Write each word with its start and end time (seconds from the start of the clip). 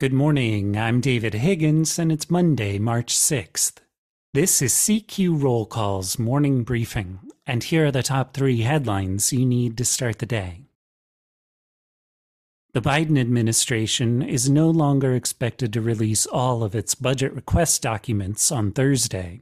Good 0.00 0.12
morning. 0.12 0.76
I'm 0.76 1.00
David 1.00 1.34
Higgins, 1.34 1.98
and 1.98 2.12
it's 2.12 2.30
Monday, 2.30 2.78
March 2.78 3.16
6th. 3.16 3.78
This 4.32 4.62
is 4.62 4.72
CQ 4.72 5.42
Roll 5.42 5.66
Call's 5.66 6.20
morning 6.20 6.62
briefing, 6.62 7.18
and 7.48 7.64
here 7.64 7.86
are 7.86 7.90
the 7.90 8.04
top 8.04 8.32
three 8.32 8.60
headlines 8.60 9.32
you 9.32 9.44
need 9.44 9.76
to 9.76 9.84
start 9.84 10.20
the 10.20 10.24
day. 10.26 10.66
The 12.74 12.80
Biden 12.80 13.18
administration 13.18 14.22
is 14.22 14.48
no 14.48 14.70
longer 14.70 15.16
expected 15.16 15.72
to 15.72 15.80
release 15.80 16.26
all 16.26 16.62
of 16.62 16.76
its 16.76 16.94
budget 16.94 17.32
request 17.32 17.82
documents 17.82 18.52
on 18.52 18.70
Thursday. 18.70 19.40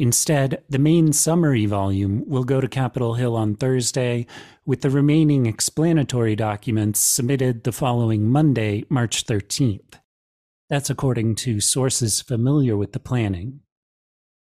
Instead, 0.00 0.62
the 0.68 0.78
main 0.78 1.12
summary 1.12 1.66
volume 1.66 2.22
will 2.28 2.44
go 2.44 2.60
to 2.60 2.68
Capitol 2.68 3.14
Hill 3.14 3.34
on 3.34 3.56
Thursday, 3.56 4.26
with 4.64 4.82
the 4.82 4.90
remaining 4.90 5.46
explanatory 5.46 6.36
documents 6.36 7.00
submitted 7.00 7.64
the 7.64 7.72
following 7.72 8.28
Monday, 8.28 8.84
March 8.88 9.26
13th. 9.26 9.94
That's 10.70 10.90
according 10.90 11.34
to 11.36 11.60
sources 11.60 12.20
familiar 12.20 12.76
with 12.76 12.92
the 12.92 13.00
planning. 13.00 13.60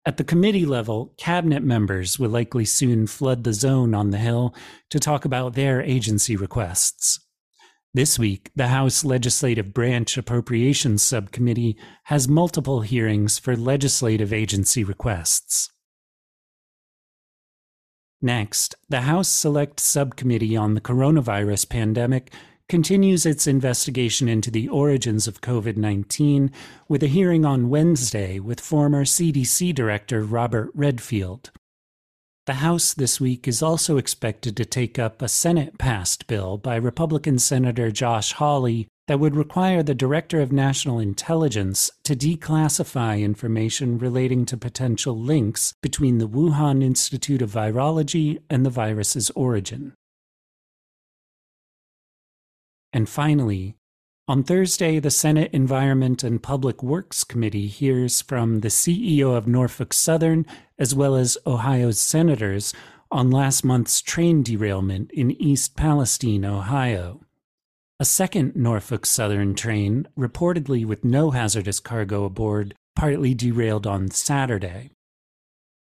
At 0.03 0.17
the 0.17 0.23
committee 0.23 0.65
level, 0.65 1.13
cabinet 1.17 1.63
members 1.63 2.17
will 2.17 2.29
likely 2.29 2.65
soon 2.65 3.05
flood 3.05 3.43
the 3.43 3.53
zone 3.53 3.93
on 3.93 4.09
the 4.09 4.17
Hill 4.17 4.55
to 4.89 4.99
talk 4.99 5.25
about 5.25 5.53
their 5.53 5.81
agency 5.81 6.35
requests. 6.35 7.19
This 7.95 8.19
week, 8.19 8.51
the 8.53 8.67
House 8.67 9.05
Legislative 9.05 9.73
Branch 9.73 10.17
Appropriations 10.17 11.01
Subcommittee 11.01 11.77
has 12.03 12.27
multiple 12.27 12.81
hearings 12.81 13.39
for 13.39 13.55
legislative 13.55 14.33
agency 14.33 14.83
requests. 14.83 15.71
Next, 18.21 18.75
the 18.89 19.03
House 19.03 19.29
Select 19.29 19.79
Subcommittee 19.79 20.57
on 20.57 20.73
the 20.73 20.81
Coronavirus 20.81 21.69
Pandemic 21.69 22.33
continues 22.67 23.25
its 23.25 23.47
investigation 23.47 24.27
into 24.27 24.51
the 24.51 24.67
origins 24.67 25.25
of 25.25 25.39
COVID 25.39 25.77
19 25.77 26.51
with 26.89 27.01
a 27.01 27.07
hearing 27.07 27.45
on 27.45 27.69
Wednesday 27.69 28.39
with 28.39 28.59
former 28.59 29.05
CDC 29.05 29.73
Director 29.73 30.21
Robert 30.21 30.69
Redfield. 30.73 31.49
The 32.45 32.55
House 32.55 32.93
this 32.93 33.19
week 33.19 33.47
is 33.47 33.63
also 33.63 33.97
expected 33.97 34.55
to 34.55 34.65
take 34.65 34.99
up 34.99 35.19
a 35.19 35.27
Senate 35.27 35.79
passed 35.79 36.27
bill 36.27 36.59
by 36.59 36.75
Republican 36.75 37.39
Senator 37.39 37.89
Josh 37.89 38.33
Hawley 38.33 38.87
that 39.07 39.19
would 39.19 39.35
require 39.35 39.81
the 39.81 39.95
Director 39.95 40.41
of 40.41 40.51
National 40.51 40.99
Intelligence 40.99 41.89
to 42.03 42.15
declassify 42.15 43.19
information 43.19 43.97
relating 43.97 44.45
to 44.45 44.57
potential 44.57 45.19
links 45.19 45.73
between 45.81 46.19
the 46.19 46.27
Wuhan 46.27 46.83
Institute 46.83 47.41
of 47.41 47.49
Virology 47.49 48.39
and 48.47 48.63
the 48.63 48.69
virus's 48.69 49.31
origin. 49.31 49.93
And 52.93 53.09
finally, 53.09 53.75
on 54.27 54.43
Thursday, 54.43 54.99
the 54.99 55.11
Senate 55.11 55.51
Environment 55.53 56.23
and 56.23 56.41
Public 56.41 56.81
Works 56.81 57.23
Committee 57.23 57.67
hears 57.67 58.21
from 58.21 58.61
the 58.61 58.69
CEO 58.69 59.37
of 59.37 59.47
Norfolk 59.47 59.93
Southern 59.93 60.47
as 60.79 60.95
well 60.95 61.15
as 61.15 61.37
Ohio's 61.45 61.99
senators 61.99 62.73
on 63.11 63.29
last 63.29 63.63
month's 63.63 64.01
train 64.01 64.41
derailment 64.41 65.11
in 65.11 65.29
East 65.31 65.75
Palestine, 65.75 66.43
Ohio. 66.43 67.21
A 67.99 68.05
second 68.05 68.55
Norfolk 68.55 69.05
Southern 69.05 69.53
train, 69.53 70.07
reportedly 70.17 70.85
with 70.85 71.05
no 71.05 71.29
hazardous 71.29 71.79
cargo 71.79 72.25
aboard, 72.25 72.73
partly 72.95 73.35
derailed 73.35 73.85
on 73.85 74.09
Saturday. 74.09 74.89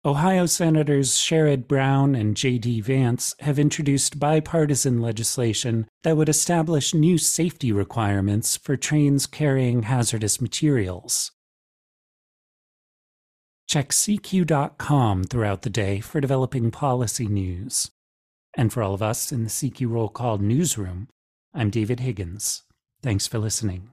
Ohio 0.07 0.45
Senators 0.45 1.17
Sherrod 1.17 1.67
Brown 1.67 2.15
and 2.15 2.37
J.D. 2.37 2.79
Vance 2.79 3.35
have 3.41 3.59
introduced 3.59 4.21
bipartisan 4.21 5.01
legislation 5.01 5.85
that 6.03 6.15
would 6.15 6.29
establish 6.29 6.93
new 6.93 7.17
safety 7.17 7.73
requirements 7.73 8.55
for 8.55 8.77
trains 8.77 9.25
carrying 9.25 9.83
hazardous 9.83 10.39
materials. 10.39 11.33
Check 13.67 13.89
CQ.com 13.89 15.25
throughout 15.25 15.63
the 15.63 15.69
day 15.69 15.99
for 15.99 16.21
developing 16.21 16.71
policy 16.71 17.27
news. 17.27 17.91
And 18.55 18.71
for 18.71 18.81
all 18.81 18.93
of 18.93 19.01
us 19.01 19.33
in 19.33 19.43
the 19.43 19.49
CQ 19.49 19.91
Roll 19.91 20.07
Call 20.07 20.37
newsroom, 20.37 21.09
I'm 21.53 21.69
David 21.69 21.99
Higgins. 21.99 22.63
Thanks 23.01 23.27
for 23.27 23.39
listening. 23.39 23.89